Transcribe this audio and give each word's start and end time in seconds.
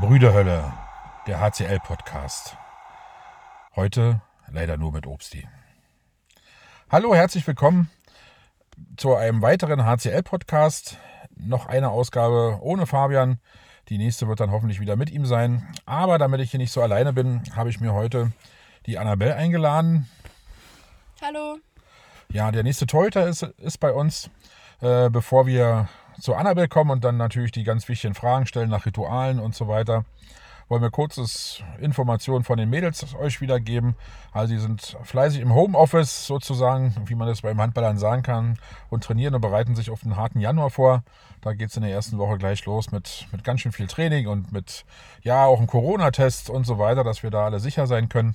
Brüderhölle, 0.00 0.72
der 1.26 1.40
HCL-Podcast. 1.40 2.56
Heute 3.76 4.20
leider 4.50 4.76
nur 4.76 4.92
mit 4.92 5.06
Obsti. 5.06 5.46
Hallo, 6.90 7.14
herzlich 7.14 7.46
willkommen 7.46 7.90
zu 8.96 9.14
einem 9.14 9.40
weiteren 9.40 9.84
HCL-Podcast. 9.84 10.98
Noch 11.36 11.66
eine 11.66 11.90
Ausgabe 11.90 12.58
ohne 12.60 12.86
Fabian. 12.86 13.38
Die 13.88 13.98
nächste 13.98 14.26
wird 14.26 14.40
dann 14.40 14.50
hoffentlich 14.50 14.80
wieder 14.80 14.96
mit 14.96 15.10
ihm 15.10 15.26
sein. 15.26 15.68
Aber 15.86 16.18
damit 16.18 16.40
ich 16.40 16.50
hier 16.50 16.58
nicht 16.58 16.72
so 16.72 16.82
alleine 16.82 17.12
bin, 17.12 17.42
habe 17.54 17.70
ich 17.70 17.80
mir 17.80 17.92
heute 17.92 18.32
die 18.86 18.98
Annabelle 18.98 19.36
eingeladen. 19.36 20.08
Hallo. 21.22 21.58
Ja, 22.30 22.50
der 22.50 22.64
nächste 22.64 22.86
Torhüter 22.86 23.28
ist, 23.28 23.42
ist 23.42 23.78
bei 23.78 23.92
uns. 23.92 24.28
Äh, 24.80 25.08
bevor 25.08 25.46
wir 25.46 25.88
zu 26.20 26.34
Annabelle 26.34 26.68
kommen 26.68 26.90
und 26.90 27.04
dann 27.04 27.16
natürlich 27.16 27.52
die 27.52 27.64
ganz 27.64 27.88
wichtigen 27.88 28.14
Fragen 28.14 28.46
stellen 28.46 28.70
nach 28.70 28.86
Ritualen 28.86 29.38
und 29.38 29.54
so 29.54 29.68
weiter, 29.68 30.04
wollen 30.68 30.82
wir 30.82 30.90
kurzes 30.90 31.62
Informationen 31.78 32.44
von 32.44 32.58
den 32.58 32.70
Mädels 32.70 33.14
euch 33.14 33.40
wiedergeben. 33.40 33.96
Also 34.32 34.54
sie 34.54 34.60
sind 34.60 34.96
fleißig 35.02 35.40
im 35.40 35.54
Homeoffice 35.54 36.26
sozusagen, 36.26 36.94
wie 37.06 37.14
man 37.14 37.28
das 37.28 37.42
beim 37.42 37.60
Handballern 37.60 37.98
sagen 37.98 38.22
kann, 38.22 38.58
und 38.90 39.04
trainieren 39.04 39.34
und 39.34 39.40
bereiten 39.40 39.76
sich 39.76 39.90
auf 39.90 40.00
den 40.00 40.16
harten 40.16 40.40
Januar 40.40 40.70
vor. 40.70 41.02
Da 41.42 41.52
geht 41.52 41.70
es 41.70 41.76
in 41.76 41.82
der 41.82 41.92
ersten 41.92 42.18
Woche 42.18 42.38
gleich 42.38 42.64
los 42.64 42.90
mit, 42.92 43.26
mit 43.30 43.44
ganz 43.44 43.60
schön 43.60 43.72
viel 43.72 43.86
Training 43.86 44.26
und 44.26 44.52
mit 44.52 44.84
ja 45.22 45.44
auch 45.44 45.58
einem 45.58 45.66
Corona-Test 45.66 46.48
und 46.48 46.64
so 46.64 46.78
weiter, 46.78 47.04
dass 47.04 47.22
wir 47.22 47.30
da 47.30 47.44
alle 47.44 47.60
sicher 47.60 47.86
sein 47.86 48.08
können. 48.08 48.34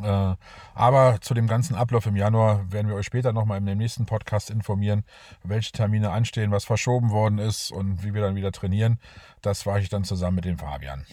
Äh, 0.00 0.34
aber 0.74 1.18
zu 1.20 1.34
dem 1.34 1.46
ganzen 1.46 1.74
Ablauf 1.74 2.06
im 2.06 2.16
Januar 2.16 2.70
werden 2.72 2.88
wir 2.88 2.94
euch 2.94 3.06
später 3.06 3.32
nochmal 3.32 3.58
in 3.58 3.66
dem 3.66 3.78
nächsten 3.78 4.06
Podcast 4.06 4.50
informieren, 4.50 5.04
welche 5.42 5.72
Termine 5.72 6.10
anstehen, 6.10 6.50
was 6.50 6.64
verschoben 6.64 7.10
worden 7.10 7.38
ist 7.38 7.70
und 7.70 8.02
wie 8.02 8.14
wir 8.14 8.22
dann 8.22 8.36
wieder 8.36 8.52
trainieren. 8.52 8.98
Das 9.42 9.66
war 9.66 9.78
ich 9.78 9.88
dann 9.88 10.04
zusammen 10.04 10.36
mit 10.36 10.44
dem 10.44 10.58
Fabian. 10.58 11.04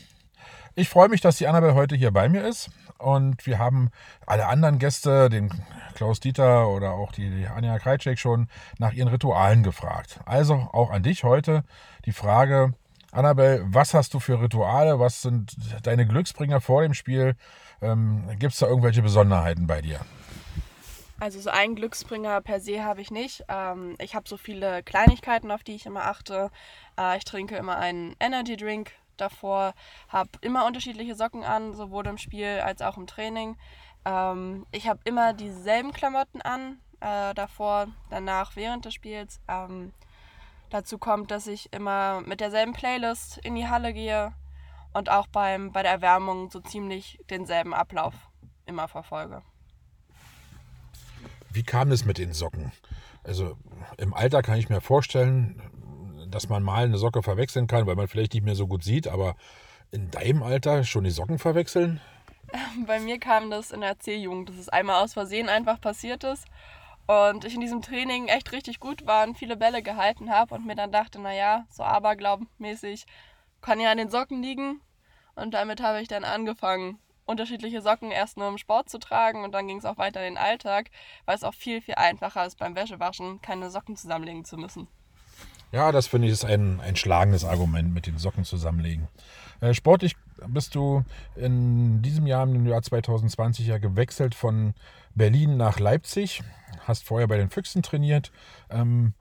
Ich 0.75 0.87
freue 0.87 1.09
mich, 1.09 1.19
dass 1.19 1.37
die 1.37 1.47
Annabelle 1.47 1.75
heute 1.75 1.95
hier 1.95 2.11
bei 2.11 2.29
mir 2.29 2.47
ist 2.47 2.69
und 2.99 3.45
wir 3.45 3.59
haben 3.59 3.89
alle 4.25 4.47
anderen 4.47 4.79
Gäste, 4.79 5.29
den 5.29 5.49
Klaus 5.95 6.21
Dieter 6.21 6.69
oder 6.69 6.91
auch 6.91 7.11
die 7.11 7.47
Anja 7.47 7.79
Kreitschek 7.79 8.17
schon 8.17 8.47
nach 8.77 8.93
ihren 8.93 9.09
Ritualen 9.09 9.63
gefragt. 9.63 10.21
Also 10.25 10.69
auch 10.71 10.91
an 10.91 11.03
dich 11.03 11.23
heute 11.23 11.63
die 12.05 12.13
Frage, 12.13 12.73
Annabelle, 13.11 13.63
was 13.65 13.93
hast 13.93 14.13
du 14.13 14.19
für 14.19 14.39
Rituale? 14.39 14.99
Was 14.99 15.23
sind 15.23 15.57
deine 15.83 16.05
Glücksbringer 16.05 16.61
vor 16.61 16.83
dem 16.83 16.93
Spiel? 16.93 17.35
Ähm, 17.81 18.23
Gibt 18.39 18.53
es 18.53 18.59
da 18.59 18.67
irgendwelche 18.67 19.01
Besonderheiten 19.01 19.67
bei 19.67 19.81
dir? 19.81 19.99
Also 21.19 21.39
so 21.41 21.49
einen 21.49 21.75
Glücksbringer 21.75 22.39
per 22.41 22.61
se 22.61 22.83
habe 22.83 23.01
ich 23.01 23.11
nicht. 23.11 23.43
Ähm, 23.49 23.95
ich 23.99 24.15
habe 24.15 24.27
so 24.27 24.37
viele 24.37 24.83
Kleinigkeiten, 24.83 25.51
auf 25.51 25.63
die 25.63 25.75
ich 25.75 25.85
immer 25.85 26.05
achte. 26.05 26.49
Äh, 26.97 27.17
ich 27.17 27.25
trinke 27.25 27.57
immer 27.57 27.77
einen 27.77 28.15
Energy 28.19 28.55
Drink 28.55 28.91
davor, 29.17 29.73
habe 30.07 30.29
immer 30.41 30.65
unterschiedliche 30.65 31.15
Socken 31.15 31.43
an, 31.43 31.73
sowohl 31.73 32.07
im 32.07 32.17
Spiel 32.17 32.61
als 32.63 32.81
auch 32.81 32.97
im 32.97 33.05
Training. 33.05 33.57
Ähm, 34.05 34.65
ich 34.71 34.87
habe 34.87 35.01
immer 35.03 35.33
dieselben 35.33 35.91
Klamotten 35.91 36.41
an, 36.41 36.79
äh, 37.01 37.33
davor, 37.33 37.87
danach, 38.09 38.55
während 38.55 38.85
des 38.85 38.93
Spiels. 38.93 39.41
Ähm, 39.49 39.91
dazu 40.69 40.97
kommt, 40.97 41.31
dass 41.31 41.47
ich 41.47 41.73
immer 41.73 42.21
mit 42.21 42.39
derselben 42.39 42.71
Playlist 42.71 43.39
in 43.39 43.55
die 43.55 43.67
Halle 43.67 43.93
gehe 43.93 44.33
und 44.93 45.09
auch 45.09 45.27
beim, 45.27 45.71
bei 45.71 45.83
der 45.83 45.91
Erwärmung 45.91 46.49
so 46.49 46.59
ziemlich 46.59 47.19
denselben 47.29 47.73
Ablauf 47.73 48.13
immer 48.65 48.87
verfolge. 48.87 49.41
Wie 51.51 51.63
kam 51.63 51.91
es 51.91 52.05
mit 52.05 52.17
den 52.17 52.33
Socken? 52.33 52.71
Also 53.23 53.57
im 53.97 54.13
Alter 54.13 54.41
kann 54.41 54.57
ich 54.57 54.69
mir 54.69 54.81
vorstellen, 54.81 55.61
dass 56.29 56.49
man 56.49 56.63
mal 56.63 56.85
eine 56.85 56.97
Socke 56.97 57.23
verwechseln 57.23 57.67
kann, 57.67 57.87
weil 57.87 57.95
man 57.95 58.07
vielleicht 58.07 58.33
nicht 58.33 58.45
mehr 58.45 58.55
so 58.55 58.67
gut 58.67 58.83
sieht, 58.83 59.07
aber 59.07 59.35
in 59.91 60.11
deinem 60.11 60.43
Alter 60.43 60.83
schon 60.83 61.03
die 61.03 61.09
Socken 61.09 61.39
verwechseln? 61.39 61.99
Bei 62.85 62.99
mir 62.99 63.19
kam 63.19 63.49
das 63.49 63.71
in 63.71 63.81
der 63.81 63.99
C-Jugend, 63.99 64.49
dass 64.49 64.57
es 64.57 64.69
einmal 64.69 65.03
aus 65.03 65.13
Versehen 65.13 65.49
einfach 65.49 65.81
passiert 65.81 66.23
ist 66.23 66.45
und 67.07 67.43
ich 67.45 67.55
in 67.55 67.61
diesem 67.61 67.81
Training 67.81 68.27
echt 68.27 68.51
richtig 68.51 68.79
gut 68.79 69.07
war 69.07 69.27
und 69.27 69.37
viele 69.37 69.57
Bälle 69.57 69.81
gehalten 69.81 70.29
habe 70.29 70.55
und 70.55 70.65
mir 70.65 70.75
dann 70.75 70.91
dachte, 70.91 71.19
naja, 71.19 71.65
so 71.69 71.83
aberglaubmäßig 71.83 73.05
kann 73.61 73.79
ja 73.79 73.91
an 73.91 73.97
den 73.97 74.09
Socken 74.09 74.41
liegen. 74.41 74.81
Und 75.39 75.53
damit 75.53 75.81
habe 75.81 76.01
ich 76.01 76.07
dann 76.07 76.23
angefangen, 76.23 76.99
unterschiedliche 77.25 77.81
Socken 77.81 78.11
erst 78.11 78.37
nur 78.37 78.47
im 78.47 78.57
Sport 78.57 78.89
zu 78.89 78.97
tragen 78.97 79.43
und 79.43 79.51
dann 79.53 79.67
ging 79.67 79.77
es 79.77 79.85
auch 79.85 79.97
weiter 79.97 80.25
in 80.25 80.33
den 80.33 80.43
Alltag, 80.43 80.89
weil 81.25 81.35
es 81.35 81.43
auch 81.43 81.53
viel, 81.53 81.79
viel 81.79 81.95
einfacher 81.95 82.45
ist 82.45 82.57
beim 82.57 82.75
Wäschewaschen, 82.75 83.39
keine 83.41 83.69
Socken 83.69 83.95
zusammenlegen 83.95 84.45
zu 84.45 84.57
müssen. 84.57 84.87
Ja, 85.71 85.91
das 85.91 86.07
finde 86.07 86.27
ich 86.27 86.33
ist 86.33 86.45
ein, 86.45 86.79
ein 86.79 86.95
schlagendes 86.95 87.45
Argument 87.45 87.93
mit 87.93 88.07
den 88.07 88.17
Socken 88.17 88.43
zusammenlegen. 88.43 89.07
Äh, 89.61 89.75
sportlich 89.75 90.15
bist 90.47 90.73
du 90.73 91.03
in 91.35 92.01
diesem 92.01 92.25
Jahr, 92.25 92.43
im 92.43 92.65
Jahr 92.65 92.81
2020, 92.81 93.67
ja 93.67 93.77
gewechselt 93.77 94.33
von 94.33 94.73
Berlin 95.13 95.57
nach 95.57 95.79
Leipzig. 95.79 96.41
Hast 96.87 97.03
vorher 97.03 97.27
bei 97.27 97.37
den 97.37 97.51
Füchsen 97.51 97.83
trainiert. 97.83 98.31
Ähm, 98.71 99.13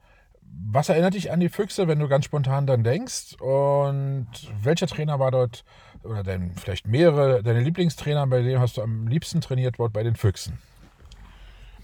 was 0.66 0.88
erinnert 0.88 1.14
dich 1.14 1.30
an 1.30 1.41
die 1.41 1.48
Füchse, 1.48 1.88
wenn 1.88 1.98
du 1.98 2.08
ganz 2.08 2.24
spontan 2.24 2.66
dann 2.66 2.84
denkst? 2.84 3.34
Und 3.41 4.28
welcher 4.62 4.86
Trainer 4.86 5.19
war 5.19 5.30
dort, 5.30 5.64
oder 6.02 6.22
dein, 6.22 6.52
vielleicht 6.54 6.86
mehrere, 6.86 7.42
deine 7.42 7.60
Lieblingstrainer, 7.60 8.26
bei 8.26 8.42
denen 8.42 8.60
hast 8.60 8.76
du 8.76 8.82
am 8.82 9.06
liebsten 9.06 9.41
trainiert 9.41 9.78
worden 9.78 9.92
bei 9.92 10.02
den 10.02 10.16
Füchsen? 10.16 10.58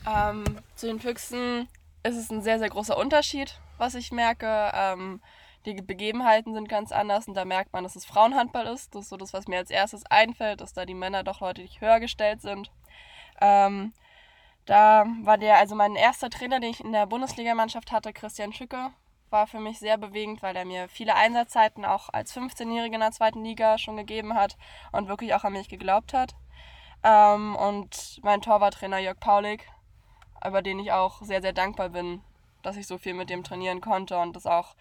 Ähm, 0.07 0.45
zu 0.75 0.87
den 0.87 1.01
Füchsen 1.01 1.69
ist 2.03 2.17
es 2.17 2.31
ein 2.31 2.43
sehr, 2.43 2.59
sehr 2.59 2.69
großer 2.69 2.97
Unterschied, 2.97 3.59
was 3.79 3.95
ich 3.95 4.13
merke. 4.13 4.71
Ähm, 4.75 5.21
die 5.67 5.75
Begebenheiten 5.75 6.53
sind 6.53 6.69
ganz 6.69 6.93
anders 6.93 7.27
und 7.27 7.35
da 7.35 7.45
merkt 7.45 7.73
man, 7.73 7.85
dass 7.85 7.97
es 7.97 8.05
Frauenhandball 8.05 8.67
ist. 8.67 8.95
Das 8.95 9.05
ist 9.05 9.09
so 9.09 9.17
das, 9.17 9.33
was 9.33 9.49
mir 9.49 9.59
als 9.59 9.71
erstes 9.71 10.05
einfällt, 10.07 10.61
dass 10.61 10.75
da 10.75 10.85
die 10.85 10.95
Männer 10.95 11.25
doch 11.25 11.39
deutlich 11.39 11.81
höher 11.81 12.01
gestellt 12.01 12.43
sind. 12.43 12.71
Ähm, 13.41 13.93
da 14.67 15.07
war 15.23 15.39
der, 15.39 15.59
also 15.59 15.75
mein 15.75 15.97
erster 15.97 16.31
Trainer, 16.31 16.61
den 16.61 16.71
ich 16.71 16.81
in 16.81 16.93
der 16.93 17.07
Bundesligamannschaft 17.07 17.93
hatte, 17.93 18.13
Christian 18.13 18.53
Schücke, 18.53 18.91
war 19.31 19.47
für 19.47 19.61
mich 19.61 19.79
sehr 19.79 19.99
bewegend, 19.99 20.43
weil 20.43 20.57
er 20.57 20.65
mir 20.65 20.89
viele 20.89 21.15
Einsatzzeiten 21.15 21.85
auch 21.85 22.09
als 22.13 22.35
15-Jähriger 22.35 22.95
in 22.95 23.01
der 23.01 23.11
zweiten 23.11 23.45
Liga 23.45 23.79
schon 23.79 23.97
gegeben 23.97 24.35
hat 24.35 24.57
und 24.93 25.09
wirklich 25.09 25.35
auch 25.35 25.45
an 25.45 25.53
mich 25.53 25.69
geglaubt 25.69 26.15
hat. 26.15 26.35
Ähm, 27.03 27.57
und 27.57 28.21
mein 28.23 28.41
Torwarttrainer 28.41 28.99
Jörg 28.99 29.19
Paulik, 29.21 29.69
über 30.47 30.63
den 30.63 30.79
ich 30.79 30.93
auch 30.93 31.21
sehr, 31.23 31.43
sehr 31.43 31.53
dankbar 31.53 31.91
bin, 31.91 32.23
dass 32.63 32.77
ich 32.77 32.87
so 32.87 32.97
viel 32.97 33.15
mit 33.15 33.29
dem 33.29 33.45
trainieren 33.45 33.81
konnte 33.81 34.19
und 34.19 34.37
das 34.37 34.47
auch, 34.47 34.77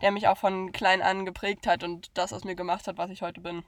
der 0.00 0.12
mich 0.12 0.28
auch 0.28 0.38
von 0.38 0.72
klein 0.72 1.02
an 1.02 1.26
geprägt 1.26 1.66
hat 1.66 1.82
und 1.82 2.16
das 2.16 2.32
aus 2.32 2.44
mir 2.44 2.54
gemacht 2.54 2.86
hat, 2.86 2.98
was 2.98 3.10
ich 3.10 3.22
heute 3.22 3.40
bin. 3.40 3.64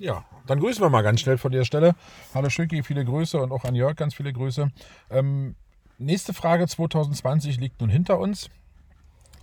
Ja, 0.00 0.24
dann 0.46 0.60
grüßen 0.60 0.80
wir 0.80 0.90
mal 0.90 1.02
ganz 1.02 1.20
schnell 1.20 1.38
von 1.38 1.50
der 1.50 1.64
Stelle. 1.64 1.96
Hallo 2.32 2.50
Schücki, 2.50 2.84
viele 2.84 3.04
Grüße 3.04 3.40
und 3.40 3.50
auch 3.50 3.64
an 3.64 3.74
Jörg 3.74 3.96
ganz 3.96 4.14
viele 4.14 4.32
Grüße. 4.32 4.70
Ähm, 5.10 5.56
nächste 5.98 6.32
Frage 6.32 6.68
2020 6.68 7.58
liegt 7.58 7.80
nun 7.80 7.90
hinter 7.90 8.20
uns. 8.20 8.48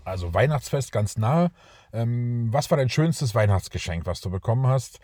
Also 0.05 0.33
Weihnachtsfest 0.33 0.93
ganz 0.93 1.17
nahe. 1.17 1.51
Ähm, 1.91 2.47
was 2.51 2.71
war 2.71 2.77
dein 2.77 2.89
schönstes 2.89 3.35
Weihnachtsgeschenk, 3.35 4.05
was 4.05 4.21
du 4.21 4.29
bekommen 4.29 4.65
hast? 4.67 5.01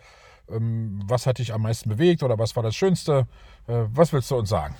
Ähm, 0.48 1.02
was 1.04 1.26
hat 1.26 1.38
dich 1.38 1.52
am 1.52 1.62
meisten 1.62 1.90
bewegt 1.90 2.22
oder 2.22 2.38
was 2.38 2.56
war 2.56 2.62
das 2.62 2.74
Schönste? 2.74 3.26
Äh, 3.66 3.84
was 3.88 4.10
willst 4.14 4.30
du 4.30 4.36
uns 4.36 4.48
sagen? 4.48 4.74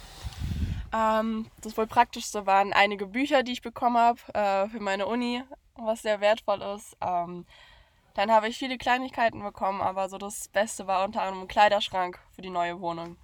Ähm, 0.95 1.49
das 1.61 1.77
wohl 1.77 1.87
praktischste 1.87 2.47
waren 2.47 2.73
einige 2.73 3.07
Bücher, 3.07 3.43
die 3.43 3.53
ich 3.53 3.63
bekommen 3.63 3.99
habe 3.99 4.21
äh, 4.33 4.69
für 4.71 4.81
meine 4.81 5.05
Uni, 5.05 5.43
was 5.77 6.01
sehr 6.01 6.23
wertvoll 6.23 6.63
ist. 6.63 6.97
Dann 8.15 8.31
habe 8.31 8.49
ich 8.49 8.59
viele 8.59 8.79
Kleinigkeiten 8.79 9.43
bekommen, 9.43 9.81
aber 9.81 10.09
so 10.09 10.19
das 10.19 10.49
Beste 10.49 10.87
war 10.87 11.05
unter 11.05 11.23
anderem 11.23 11.43
ein 11.43 11.49
Kleiderschrank 11.49 12.19
für 12.35 12.43
die 12.43 12.51
neue 12.51 12.81
Wohnung. 12.81 13.17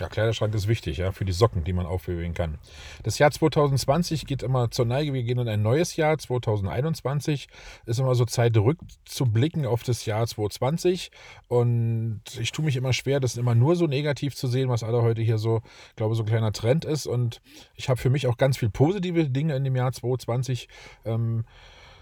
Ja, 0.00 0.08
Kleiderschrank 0.08 0.54
ist 0.54 0.68
wichtig, 0.68 0.98
ja, 0.98 1.10
für 1.10 1.24
die 1.24 1.32
Socken, 1.32 1.64
die 1.64 1.72
man 1.72 1.84
aufheben 1.84 2.32
kann. 2.32 2.58
Das 3.02 3.18
Jahr 3.18 3.32
2020 3.32 4.26
geht 4.26 4.44
immer 4.44 4.70
zur 4.70 4.84
Neige. 4.84 5.12
Wir 5.12 5.24
gehen 5.24 5.40
in 5.40 5.48
ein 5.48 5.62
neues 5.62 5.96
Jahr. 5.96 6.16
2021 6.16 7.48
ist 7.84 7.98
immer 7.98 8.14
so 8.14 8.24
Zeit, 8.24 8.56
rückzublicken 8.56 9.66
auf 9.66 9.82
das 9.82 10.06
Jahr 10.06 10.24
2020. 10.24 11.10
Und 11.48 12.22
ich 12.38 12.52
tue 12.52 12.64
mich 12.64 12.76
immer 12.76 12.92
schwer, 12.92 13.18
das 13.18 13.36
immer 13.36 13.56
nur 13.56 13.74
so 13.74 13.88
negativ 13.88 14.36
zu 14.36 14.46
sehen, 14.46 14.68
was 14.68 14.84
alle 14.84 15.02
heute 15.02 15.22
hier 15.22 15.38
so, 15.38 15.62
glaube 15.96 16.14
so 16.14 16.22
ein 16.22 16.26
kleiner 16.26 16.52
Trend 16.52 16.84
ist. 16.84 17.06
Und 17.06 17.40
ich 17.74 17.88
habe 17.88 18.00
für 18.00 18.10
mich 18.10 18.28
auch 18.28 18.36
ganz 18.36 18.56
viel 18.56 18.70
positive 18.70 19.28
Dinge 19.28 19.56
in 19.56 19.64
dem 19.64 19.74
Jahr 19.74 19.90
2020. 19.90 20.68
Ähm, 21.06 21.44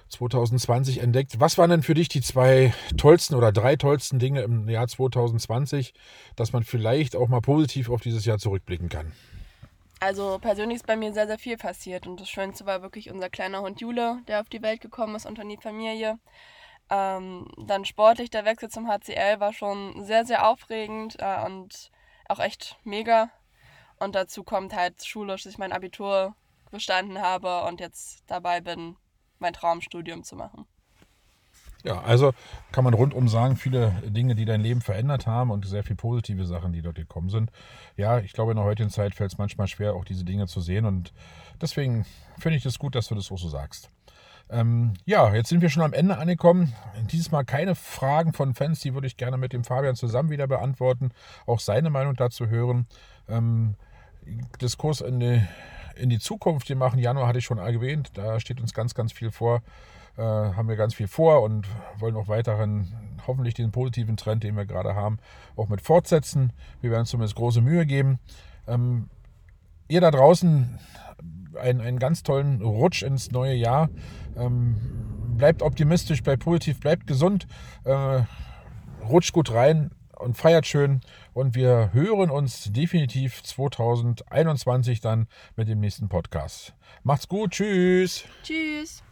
2020 0.09 0.99
entdeckt. 0.99 1.41
Was 1.41 1.59
waren 1.59 1.71
denn 1.71 1.83
für 1.83 1.95
dich 1.95 2.09
die 2.09 2.21
zwei 2.21 2.73
tollsten 2.97 3.35
oder 3.35 3.53
drei 3.53 3.77
tollsten 3.77 4.19
Dinge 4.19 4.43
im 4.43 4.69
Jahr 4.69 4.89
2020, 4.89 5.95
dass 6.37 6.53
man 6.53 6.63
vielleicht 6.63 7.17
auch 7.17 7.29
mal 7.29 7.41
positiv 7.41 7.91
auf 7.91 8.01
dieses 8.01 8.25
Jahr 8.25 8.39
zurückblicken 8.39 8.89
kann? 8.89 9.13
Also 10.01 10.39
persönlich 10.39 10.77
ist 10.77 10.87
bei 10.87 10.97
mir 10.97 11.13
sehr, 11.13 11.27
sehr 11.27 11.39
viel 11.39 11.57
passiert 11.57 12.07
und 12.07 12.21
das 12.21 12.29
Schönste 12.29 12.67
war 12.67 12.83
wirklich 12.83 13.11
unser 13.11 13.31
kleiner 13.31 13.63
Hund 13.63 13.81
Jule, 13.81 14.19
der 14.29 14.41
auf 14.41 14.49
die 14.49 14.63
Welt 14.63 14.81
gekommen 14.81 15.15
ist 15.15 15.27
und 15.27 15.41
an 15.41 15.49
die 15.49 15.57
Familie. 15.57 16.19
Ähm, 16.91 17.49
dann 17.57 17.85
sportlich, 17.85 18.31
der 18.31 18.45
Wechsel 18.45 18.69
zum 18.69 18.89
HCL 18.89 19.41
war 19.41 19.53
schon 19.53 20.05
sehr, 20.05 20.25
sehr 20.25 20.47
aufregend 20.49 21.17
äh, 21.19 21.45
und 21.45 21.91
auch 22.29 22.41
echt 22.41 22.77
mega. 22.85 23.31
Und 23.99 24.15
dazu 24.15 24.45
kommt 24.45 24.75
halt 24.77 25.05
schulisch, 25.05 25.45
dass 25.45 25.53
ich 25.53 25.59
mein 25.59 25.73
Abitur 25.73 26.35
bestanden 26.71 27.21
habe 27.21 27.65
und 27.65 27.81
jetzt 27.81 28.23
dabei 28.27 28.61
bin, 28.61 28.97
mein 29.39 29.53
Traumstudium 29.53 30.25
zu 30.25 30.37
machen. 30.37 30.67
Ja, 31.85 32.01
also 32.01 32.33
kann 32.73 32.83
man 32.83 32.95
rundum 32.95 33.29
sagen, 33.29 33.57
viele 33.57 33.93
Dinge, 34.07 34.35
die 34.35 34.45
dein 34.45 34.61
Leben 34.61 34.81
verändert 34.81 35.29
haben 35.29 35.53
und 35.53 35.67
sehr 35.67 35.85
viele 35.85 35.97
positive 35.97 36.45
Sachen, 36.45 36.73
die 36.73 36.83
dort 36.83 36.97
gekommen 36.97 37.29
sind. 37.29 37.53
Ja, 37.97 38.19
ich 38.19 38.33
glaube, 38.33 38.51
in 38.51 38.57
der 38.57 38.67
heutigen 38.67 38.91
Zeit 38.91 39.15
fällt 39.15 39.33
es 39.33 39.39
manchmal 39.39 39.69
schwer, 39.69 39.95
auch 39.95 40.05
diese 40.05 40.25
Dinge 40.25 40.49
zu 40.49 40.61
sehen 40.61 40.85
und 40.85 41.13
deswegen 41.61 42.05
finde 42.39 42.57
ich 42.57 42.67
es 42.67 42.73
das 42.73 42.79
gut, 42.81 42.97
dass 42.97 43.07
du 43.07 43.15
das 43.15 43.31
auch 43.31 43.39
so 43.39 43.49
sagst. 43.49 43.91
Ähm, 44.49 44.95
ja, 45.05 45.33
jetzt 45.35 45.49
sind 45.49 45.61
wir 45.61 45.71
schon 45.71 45.83
am 45.83 45.93
Ende 45.93 46.19
angekommen. 46.19 46.73
Dieses 47.11 47.31
Mal 47.31 47.45
keine 47.45 47.75
Fragen 47.75 48.33
von 48.33 48.55
Fans, 48.55 48.81
die 48.81 48.95
würde 48.95 49.07
ich 49.07 49.17
gerne 49.17 49.37
mit 49.37 49.53
dem 49.53 49.65
Fabian 49.65 49.97
zusammen 49.97 50.31
wieder 50.31 50.47
beantworten, 50.47 51.11
auch 51.47 51.61
seine 51.61 51.91
Meinung 51.91 52.15
dazu 52.15 52.49
hören. 52.49 52.87
Ähm, 53.29 53.75
Diskurs 54.61 55.01
in 55.01 55.21
die, 55.21 55.43
in 55.97 56.11
die 56.11 56.19
Zukunft, 56.19 56.69
den 56.69 56.79
machen 56.79 56.99
Januar 56.99 57.27
hatte 57.27 57.39
ich 57.39 57.45
schon 57.45 57.59
erwähnt, 57.59 58.11
da 58.15 58.41
steht 58.41 58.61
uns 58.61 58.75
ganz, 58.75 58.95
ganz 58.95 59.13
viel 59.13 59.31
vor, 59.31 59.63
äh, 60.17 60.23
haben 60.23 60.69
wir 60.69 60.77
ganz 60.77 60.95
viel 60.95 61.09
vor 61.09 61.43
und 61.43 61.67
wollen 61.99 62.17
auch 62.17 62.29
weiterhin 62.29 62.93
hoffentlich 63.27 63.55
den 63.55 63.73
positiven 63.73 64.17
Trend, 64.17 64.45
den 64.45 64.57
wir 64.57 64.67
gerade 64.67 64.95
haben, 64.95 65.19
auch 65.57 65.69
mit 65.69 65.81
fortsetzen. 65.81 66.53
Wir 66.81 66.91
werden 66.91 67.07
zumindest 67.07 67.37
große 67.37 67.61
Mühe 67.61 67.87
geben. 67.87 68.19
Ähm, 68.67 69.09
ihr 69.89 70.01
da 70.01 70.11
draußen 70.11 70.79
einen, 71.59 71.81
einen 71.81 71.99
ganz 71.99 72.23
tollen 72.23 72.63
Rutsch 72.63 73.03
ins 73.03 73.31
neue 73.31 73.55
Jahr. 73.55 73.89
Ähm, 74.37 74.77
bleibt 75.37 75.63
optimistisch, 75.63 76.23
bleibt 76.23 76.45
positiv, 76.45 76.81
bleibt 76.81 77.07
gesund, 77.07 77.47
äh, 77.85 78.23
rutscht 79.09 79.33
gut 79.33 79.53
rein 79.53 79.91
und 80.17 80.37
feiert 80.37 80.67
schön. 80.67 81.01
Und 81.33 81.55
wir 81.55 81.91
hören 81.93 82.31
uns 82.31 82.73
definitiv 82.73 83.43
2021 83.43 85.01
dann 85.01 85.29
mit 85.57 85.69
dem 85.69 85.81
nächsten 85.81 86.09
Podcast. 86.09 86.75
Macht's 87.03 87.29
gut, 87.29 87.53
tschüss. 87.53 88.25
Tschüss. 88.43 89.03